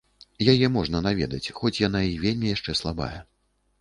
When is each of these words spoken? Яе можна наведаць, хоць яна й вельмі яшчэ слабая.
Яе 0.53 0.69
можна 0.77 1.01
наведаць, 1.07 1.53
хоць 1.59 1.75
яна 1.87 2.01
й 2.09 2.17
вельмі 2.27 2.51
яшчэ 2.55 2.71
слабая. 2.81 3.15